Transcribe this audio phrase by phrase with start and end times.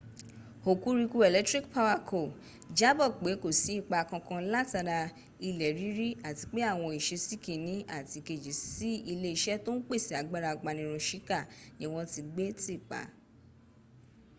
[0.65, 2.21] hokuriku electric power co.
[2.79, 4.99] jábọ̀ pé kò sí ipa kankan látara
[5.47, 10.13] ilẹ̀ rírì àti pé àwọn ìsesí kìnní àti ìkejì sí ilé iṣẹ̀ tó ń pèsè
[10.21, 11.39] agbára apanirun shika
[11.77, 13.01] ni wọ́n ti gbé tìpa